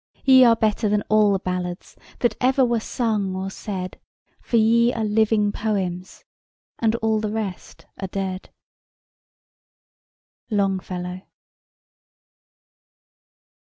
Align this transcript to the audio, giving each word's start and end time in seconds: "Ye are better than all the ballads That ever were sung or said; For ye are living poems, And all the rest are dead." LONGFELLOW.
"Ye 0.25 0.43
are 0.45 0.55
better 0.55 0.89
than 0.89 1.03
all 1.09 1.31
the 1.31 1.37
ballads 1.37 1.95
That 2.21 2.35
ever 2.41 2.65
were 2.65 2.79
sung 2.79 3.35
or 3.35 3.51
said; 3.51 3.99
For 4.41 4.57
ye 4.57 4.91
are 4.93 5.03
living 5.03 5.51
poems, 5.51 6.23
And 6.79 6.95
all 7.03 7.19
the 7.19 7.29
rest 7.29 7.85
are 7.99 8.07
dead." 8.07 8.49
LONGFELLOW. 10.49 11.21